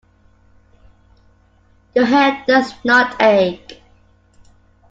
[1.93, 3.83] Your head does not ache.